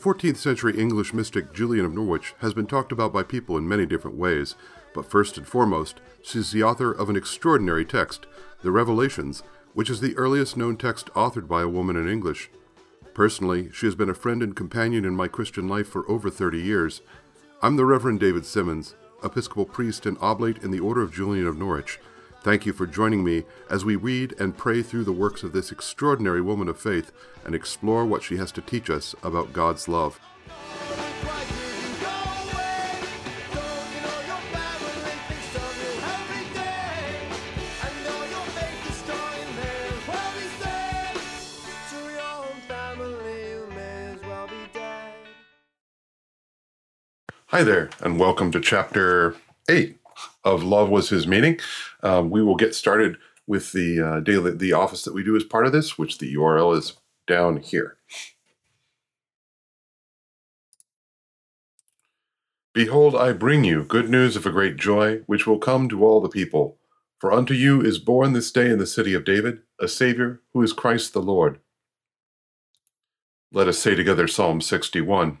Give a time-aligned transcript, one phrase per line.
[0.00, 3.84] 14th century English mystic Julian of Norwich has been talked about by people in many
[3.84, 4.54] different ways,
[4.94, 8.24] but first and foremost, she's the author of an extraordinary text,
[8.62, 9.42] the Revelations,
[9.74, 12.48] which is the earliest known text authored by a woman in English.
[13.12, 16.58] Personally, she has been a friend and companion in my Christian life for over 30
[16.58, 17.02] years.
[17.60, 21.58] I'm the Reverend David Simmons, Episcopal priest and oblate in the Order of Julian of
[21.58, 22.00] Norwich.
[22.42, 25.70] Thank you for joining me as we read and pray through the works of this
[25.70, 27.12] extraordinary woman of faith
[27.44, 30.18] and explore what she has to teach us about God's love.
[47.48, 49.36] Hi there, and welcome to chapter
[49.68, 49.99] 8
[50.44, 51.58] of Love Was His Meaning.
[52.02, 55.44] Um, we will get started with the uh, daily the office that we do as
[55.44, 56.94] part of this, which the URL is
[57.26, 57.96] down here.
[62.72, 66.20] Behold, I bring you good news of a great joy, which will come to all
[66.20, 66.78] the people.
[67.18, 70.62] For unto you is born this day in the city of David a Savior, who
[70.62, 71.58] is Christ the Lord.
[73.52, 75.38] Let us say together Psalm 61.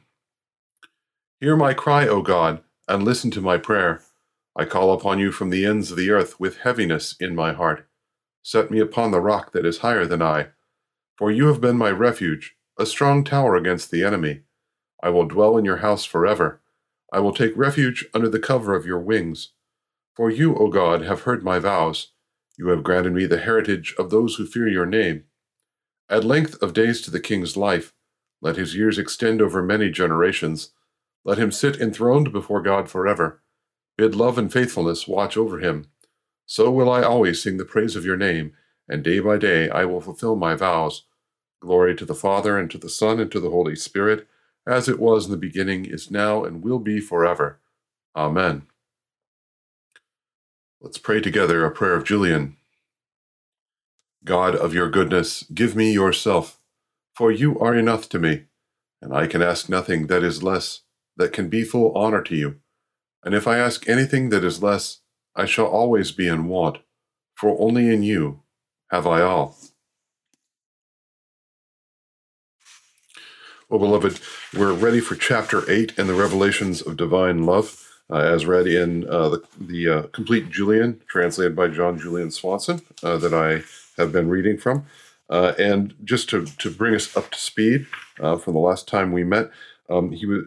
[1.40, 4.02] Hear my cry, O God, and listen to my prayer.
[4.56, 7.86] I call upon you from the ends of the earth with heaviness in my heart.
[8.42, 10.48] Set me upon the rock that is higher than I.
[11.16, 14.40] For you have been my refuge, a strong tower against the enemy.
[15.02, 16.60] I will dwell in your house forever.
[17.12, 19.52] I will take refuge under the cover of your wings.
[20.14, 22.12] For you, O God, have heard my vows.
[22.58, 25.24] You have granted me the heritage of those who fear your name.
[26.10, 27.94] Add length of days to the king's life.
[28.42, 30.70] Let his years extend over many generations.
[31.24, 33.42] Let him sit enthroned before God forever.
[33.96, 35.86] Bid love and faithfulness watch over him.
[36.46, 38.54] So will I always sing the praise of your name,
[38.88, 41.04] and day by day I will fulfill my vows.
[41.60, 44.26] Glory to the Father, and to the Son, and to the Holy Spirit,
[44.66, 47.60] as it was in the beginning, is now, and will be forever.
[48.16, 48.62] Amen.
[50.80, 52.56] Let's pray together a prayer of Julian.
[54.24, 56.58] God of your goodness, give me yourself,
[57.14, 58.44] for you are enough to me,
[59.02, 60.80] and I can ask nothing that is less,
[61.16, 62.59] that can be full honor to you.
[63.22, 65.00] And if I ask anything that is less,
[65.36, 66.78] I shall always be in want,
[67.34, 68.42] for only in you
[68.90, 69.56] have I all.
[73.68, 74.20] Well, beloved,
[74.58, 79.08] we're ready for chapter 8 in the Revelations of Divine Love, uh, as read in
[79.08, 83.62] uh, the, the uh, Complete Julian, translated by John Julian Swanson, uh, that I
[84.00, 84.86] have been reading from.
[85.28, 87.86] Uh, and just to, to bring us up to speed
[88.18, 89.50] uh, from the last time we met,
[89.88, 90.42] um, he was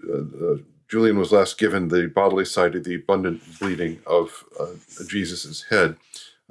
[0.94, 4.74] Julian was last given the bodily sight of the abundant bleeding of uh,
[5.08, 5.96] Jesus's head,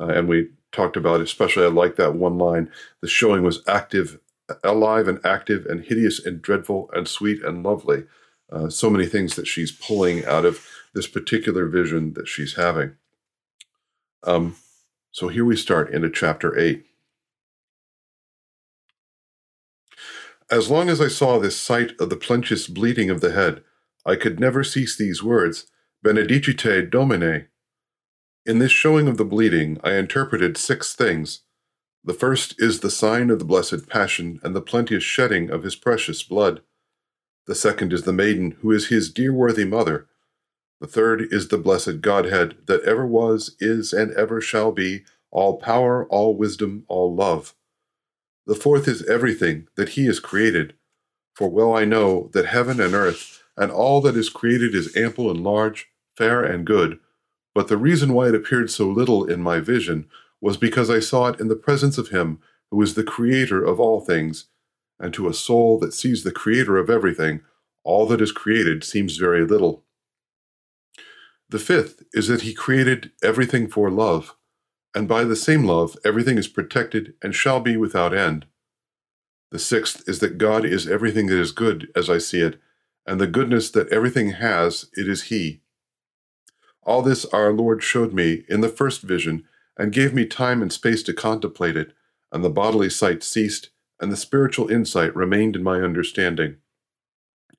[0.00, 2.68] uh, and we talked about, especially I like that one line:
[3.00, 4.18] the showing was active,
[4.64, 8.02] alive and active, and hideous and dreadful and sweet and lovely.
[8.50, 12.96] Uh, so many things that she's pulling out of this particular vision that she's having.
[14.24, 14.56] Um,
[15.12, 16.84] so here we start into chapter eight.
[20.50, 23.62] As long as I saw this sight of the plenteous bleeding of the head,
[24.04, 25.66] I could never cease these words,
[26.02, 27.48] Benedicite Domine.
[28.44, 31.42] In this showing of the bleeding, I interpreted six things.
[32.04, 35.76] The first is the sign of the Blessed Passion and the plenteous shedding of his
[35.76, 36.62] precious blood.
[37.46, 40.08] The second is the maiden who is his dear worthy mother.
[40.80, 45.58] The third is the blessed Godhead that ever was, is, and ever shall be, all
[45.58, 47.54] power, all wisdom, all love.
[48.46, 50.74] The fourth is everything that he has created.
[51.34, 55.30] For well I know that heaven and earth, and all that is created is ample
[55.30, 56.98] and large, fair and good.
[57.54, 60.06] But the reason why it appeared so little in my vision
[60.40, 62.40] was because I saw it in the presence of Him
[62.70, 64.46] who is the Creator of all things,
[64.98, 67.42] and to a soul that sees the Creator of everything,
[67.84, 69.84] all that is created seems very little.
[71.50, 74.34] The fifth is that He created everything for love,
[74.94, 78.46] and by the same love everything is protected and shall be without end.
[79.50, 82.58] The sixth is that God is everything that is good, as I see it,
[83.06, 85.62] and the goodness that everything has, it is He.
[86.82, 89.44] All this our Lord showed me in the first vision,
[89.78, 91.92] and gave me time and space to contemplate it,
[92.30, 93.70] and the bodily sight ceased,
[94.00, 96.56] and the spiritual insight remained in my understanding.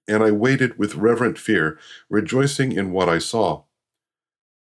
[0.08, 1.80] And I waited with reverent fear,
[2.10, 3.64] rejoicing in what I saw.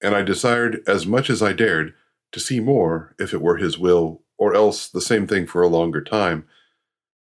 [0.02, 1.94] And I desired, as much as I dared,
[2.32, 5.68] to see more, if it were His will, or else the same thing for a
[5.68, 6.46] longer time.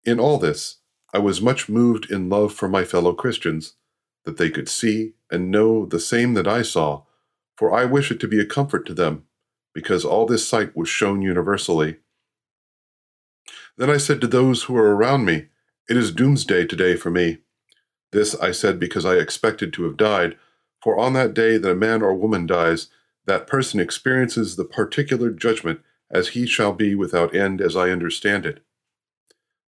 [0.04, 0.76] In all this,
[1.14, 3.74] I was much moved in love for my fellow Christians,
[4.24, 7.04] that they could see and know the same that I saw,
[7.56, 9.24] for I wish it to be a comfort to them,
[9.72, 11.98] because all this sight was shown universally.
[13.76, 15.46] Then I said to those who were around me,
[15.88, 17.38] It is doomsday today for me.
[18.10, 20.36] This I said because I expected to have died,
[20.82, 22.88] for on that day that a man or woman dies,
[23.26, 25.80] that person experiences the particular judgment
[26.10, 28.64] as he shall be without end, as I understand it.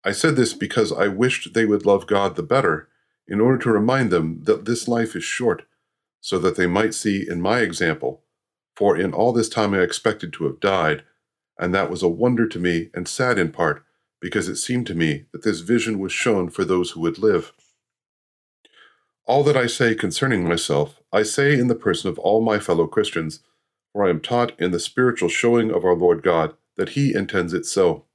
[0.04, 2.88] I said this because I wished they would love God the better,
[3.28, 5.64] in order to remind them that this life is short,
[6.20, 8.24] so that they might see in my example.
[8.76, 11.04] For in all this time I expected to have died,
[11.58, 13.84] and that was a wonder to me and sad in part,
[14.20, 17.54] because it seemed to me that this vision was shown for those who would live.
[19.26, 22.88] All that I say concerning myself, I say in the person of all my fellow
[22.88, 23.42] Christians,
[23.94, 27.54] for I am taught in the spiritual showing of our Lord God that He intends
[27.54, 28.06] it so.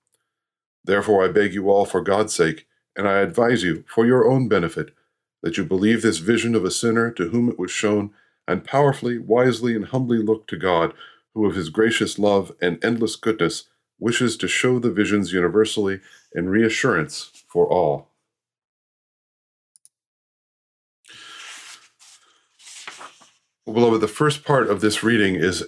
[0.87, 2.67] Therefore, I beg you all, for God's sake,
[2.97, 4.95] and I advise you, for your own benefit,
[5.43, 8.13] that you believe this vision of a sinner to whom it was shown,
[8.49, 10.95] and powerfully, wisely, and humbly look to God,
[11.35, 13.65] who of his gracious love and endless goodness
[13.99, 16.01] wishes to show the visions universally
[16.35, 18.09] in reassurance for all.
[23.67, 25.65] Beloved, the first part of this reading is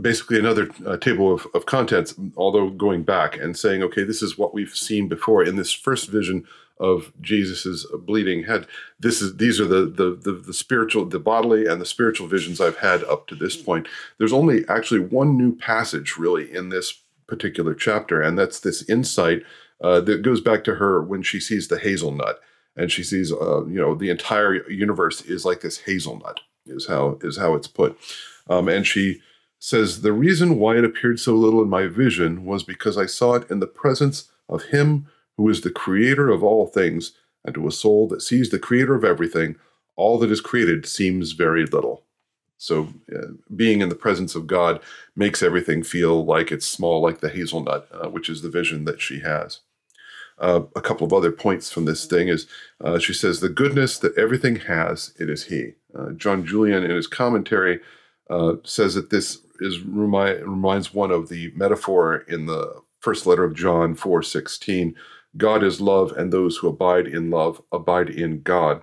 [0.00, 4.38] basically another uh, table of, of contents, although going back and saying, okay, this is
[4.38, 6.46] what we've seen before in this first vision
[6.80, 8.66] of Jesus's bleeding head.
[8.98, 12.58] This is these are the, the the the spiritual, the bodily and the spiritual visions
[12.58, 13.86] I've had up to this point.
[14.16, 19.42] There's only actually one new passage really in this particular chapter, and that's this insight
[19.82, 22.40] uh, that goes back to her when she sees the hazelnut,
[22.76, 27.18] and she sees, uh, you know, the entire universe is like this hazelnut is how
[27.22, 27.98] is how it's put.
[28.48, 29.20] Um, and she
[29.58, 33.34] says the reason why it appeared so little in my vision was because I saw
[33.34, 35.06] it in the presence of Him
[35.36, 37.12] who is the Creator of all things,
[37.44, 39.56] and to a soul that sees the Creator of everything,
[39.96, 42.04] all that is created seems very little.
[42.58, 44.80] So, uh, being in the presence of God
[45.16, 49.00] makes everything feel like it's small, like the hazelnut, uh, which is the vision that
[49.00, 49.60] she has.
[50.38, 52.46] Uh, a couple of other points from this thing is
[52.80, 55.74] uh, she says, The goodness that everything has, it is He.
[55.98, 57.80] Uh, John Julian, in his commentary,
[58.30, 63.44] uh, says that this is remi- reminds one of the metaphor in the first letter
[63.44, 64.94] of John 4:16.
[65.36, 68.82] God is love, and those who abide in love abide in God.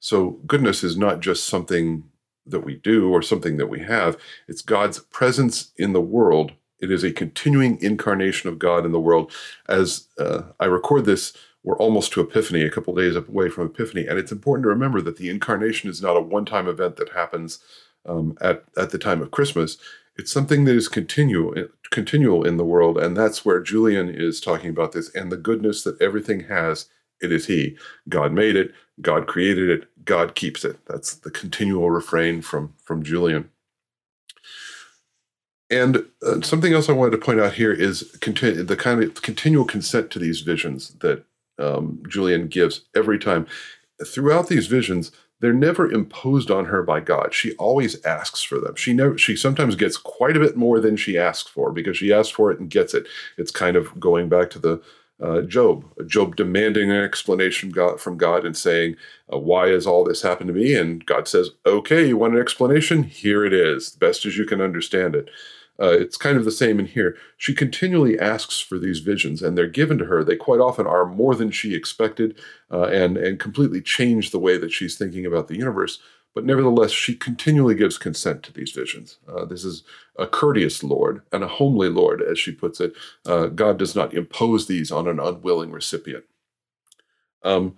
[0.00, 2.04] So goodness is not just something
[2.46, 4.16] that we do or something that we have.
[4.46, 6.52] It's God's presence in the world.
[6.80, 9.32] It is a continuing incarnation of God in the world.
[9.68, 11.32] As uh, I record this
[11.64, 15.00] we're almost to Epiphany, a couple days away from Epiphany, and it's important to remember
[15.00, 17.58] that the incarnation is not a one-time event that happens
[18.06, 19.76] um, at at the time of Christmas.
[20.16, 21.54] It's something that is continual,
[21.90, 25.84] continual in the world, and that's where Julian is talking about this and the goodness
[25.84, 26.86] that everything has.
[27.20, 27.76] It is He.
[28.08, 28.72] God made it.
[29.00, 29.88] God created it.
[30.04, 30.78] God keeps it.
[30.86, 33.50] That's the continual refrain from from Julian.
[35.70, 39.66] And uh, something else I wanted to point out here is the kind of continual
[39.66, 41.24] consent to these visions that
[41.58, 43.46] um, Julian gives every time.
[44.06, 45.10] Throughout these visions,
[45.40, 47.32] they're never imposed on her by God.
[47.32, 48.74] She always asks for them.
[48.74, 52.12] She never she sometimes gets quite a bit more than she asks for because she
[52.12, 53.06] asks for it and gets it.
[53.36, 54.82] It's kind of going back to the
[55.20, 58.96] uh, Job, Job demanding an explanation from God and saying,
[59.32, 62.40] uh, "Why has all this happened to me?" And God says, "Okay, you want an
[62.40, 63.02] explanation?
[63.02, 65.28] Here it is, best as you can understand it."
[65.80, 67.16] Uh, it's kind of the same in here.
[67.36, 70.24] She continually asks for these visions, and they're given to her.
[70.24, 72.38] They quite often are more than she expected,
[72.70, 76.00] uh, and and completely change the way that she's thinking about the universe.
[76.34, 79.18] But nevertheless, she continually gives consent to these visions.
[79.28, 79.82] Uh, this is
[80.18, 82.92] a courteous Lord and a homely Lord, as she puts it.
[83.26, 86.24] Uh, God does not impose these on an unwilling recipient.
[87.42, 87.76] Um,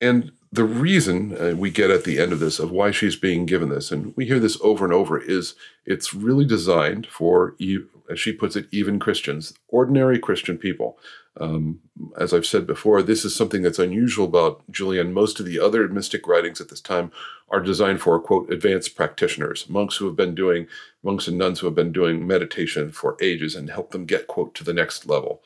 [0.00, 3.46] and the reason uh, we get at the end of this of why she's being
[3.46, 7.56] given this, and we hear this over and over, is it's really designed for,
[8.10, 10.98] as she puts it, even Christians, ordinary Christian people.
[11.38, 11.80] Um,
[12.18, 15.12] as I've said before, this is something that's unusual about Julian.
[15.12, 17.12] Most of the other mystic writings at this time
[17.50, 20.66] are designed for, quote, advanced practitioners, monks who have been doing,
[21.02, 24.54] monks and nuns who have been doing meditation for ages and help them get, quote,
[24.54, 25.42] to the next level.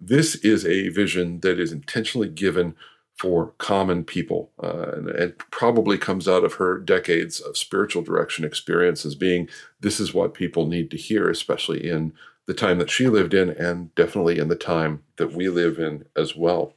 [0.00, 2.74] This is a vision that is intentionally given
[3.22, 4.50] for common people.
[4.60, 9.48] Uh, and it probably comes out of her decades of spiritual direction experience as being
[9.78, 12.12] this is what people need to hear, especially in
[12.48, 16.04] the time that she lived in and definitely in the time that we live in
[16.16, 16.74] as well.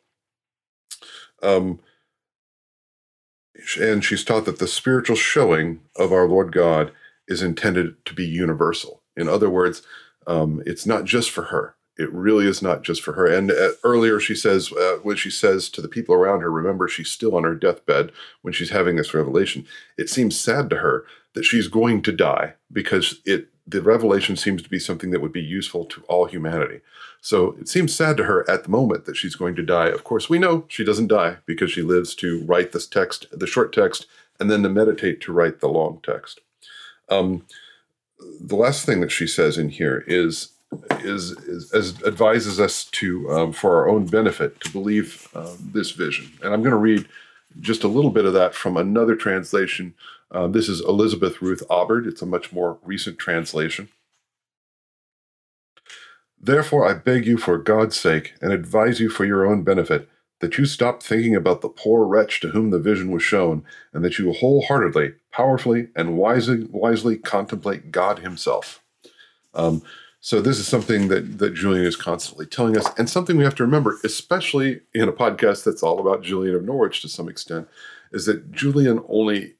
[1.41, 1.79] Um,
[3.81, 6.91] and she's taught that the spiritual showing of our Lord God
[7.27, 9.01] is intended to be universal.
[9.17, 9.81] In other words,
[10.27, 13.25] um, it's not just for her it really is not just for her.
[13.25, 16.87] And uh, earlier she says, uh, when she says to the people around her, remember,
[16.87, 18.11] she's still on her deathbed
[18.41, 19.65] when she's having this revelation.
[19.97, 24.61] It seems sad to her that she's going to die because it the revelation seems
[24.61, 26.81] to be something that would be useful to all humanity.
[27.19, 29.87] So it seems sad to her at the moment that she's going to die.
[29.87, 33.47] Of course, we know she doesn't die because she lives to write this text, the
[33.47, 34.05] short text,
[34.39, 36.41] and then to meditate to write the long text.
[37.09, 37.45] Um,
[38.39, 40.49] the last thing that she says in here is
[40.99, 45.91] is, is, is advises us to um, for our own benefit to believe um, this
[45.91, 46.31] vision.
[46.43, 47.07] And I'm going to read
[47.59, 49.93] just a little bit of that from another translation.
[50.31, 52.07] Uh, this is Elizabeth Ruth Obbard.
[52.07, 53.89] It's a much more recent translation.
[56.39, 60.09] Therefore, I beg you for God's sake and advise you for your own benefit
[60.41, 63.63] that you stop thinking about the poor wretch to whom the vision was shown,
[63.93, 68.83] and that you wholeheartedly, powerfully, and wisely, wisely contemplate God Himself.
[69.53, 69.81] Um,
[70.25, 73.53] so this is something that that Julian is constantly telling us, and something we have
[73.53, 77.67] to remember, especially in a podcast that's all about Julian of Norwich to some extent,
[78.11, 79.53] is that Julian only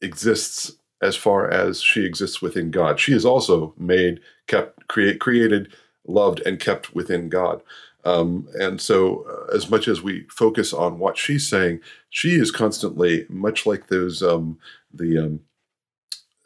[0.00, 0.70] exists
[1.02, 3.00] as far as she exists within God.
[3.00, 5.74] She is also made, kept, create, created,
[6.06, 7.60] loved, and kept within God.
[8.04, 11.80] Um, and so, uh, as much as we focus on what she's saying,
[12.10, 14.60] she is constantly, much like those um,
[14.92, 15.40] the um,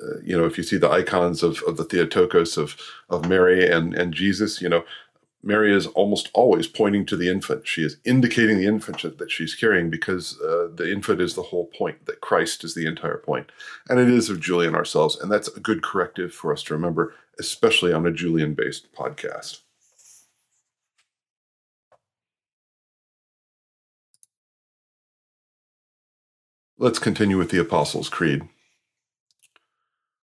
[0.03, 2.77] uh, you know, if you see the icons of, of the Theotokos of,
[3.11, 4.85] of Mary and, and Jesus, you know,
[5.43, 7.67] Mary is almost always pointing to the infant.
[7.67, 11.67] She is indicating the infant that she's carrying because uh, the infant is the whole
[11.67, 13.51] point, that Christ is the entire point.
[13.89, 15.17] And it is of Julian ourselves.
[15.19, 19.61] And that's a good corrective for us to remember, especially on a Julian based podcast.
[26.81, 28.49] Let's continue with the Apostles' Creed.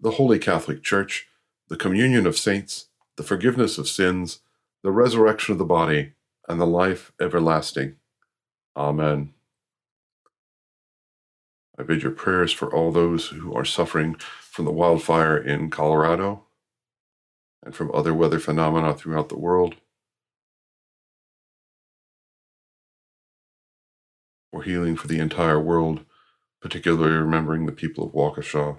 [0.00, 1.26] the Holy Catholic Church,
[1.68, 2.86] the communion of saints,
[3.16, 4.40] the forgiveness of sins,
[4.82, 6.12] the resurrection of the body,
[6.48, 7.96] and the life everlasting.
[8.76, 9.34] Amen.
[11.78, 16.44] I bid your prayers for all those who are suffering from the wildfire in Colorado
[17.64, 19.76] and from other weather phenomena throughout the world.
[24.52, 26.04] For healing for the entire world,
[26.60, 28.78] particularly remembering the people of Waukesha.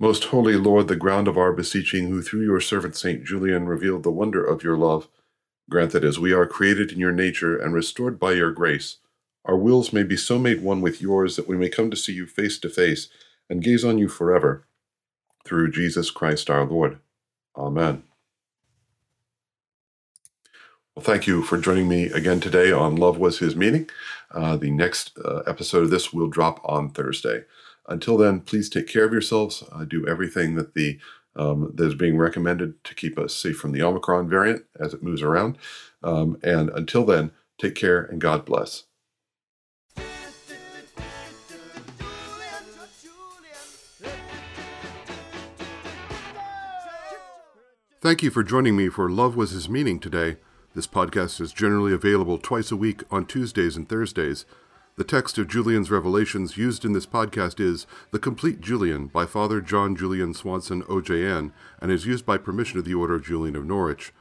[0.00, 3.24] Most holy Lord, the ground of our beseeching, who through your servant St.
[3.24, 5.08] Julian revealed the wonder of your love,
[5.68, 8.98] grant that as we are created in your nature and restored by your grace,
[9.44, 12.12] our wills may be so made one with yours that we may come to see
[12.12, 13.08] you face to face
[13.50, 14.66] and gaze on you forever.
[15.44, 16.98] Through Jesus Christ our Lord.
[17.56, 18.04] Amen.
[20.94, 23.88] Well, thank you for joining me again today on Love Was His Meaning.
[24.30, 27.44] Uh, the next uh, episode of this will drop on Thursday.
[27.88, 29.64] Until then, please take care of yourselves.
[29.72, 30.98] Uh, do everything that the
[31.34, 35.02] um, that is being recommended to keep us safe from the Omicron variant as it
[35.02, 35.56] moves around.
[36.02, 38.84] Um, and until then, take care and God bless.
[48.00, 50.36] Thank you for joining me for Love Was His Meaning today.
[50.74, 54.44] This podcast is generally available twice a week on Tuesdays and Thursdays.
[54.98, 59.60] The text of Julian's Revelations used in this podcast is The Complete Julian by Father
[59.60, 63.64] John Julian Swanson, OJN, and is used by permission of the Order of Julian of
[63.64, 64.12] Norwich.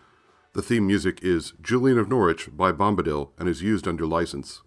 [0.53, 4.61] The theme music is Julian of Norwich by Bombadil and is used under license.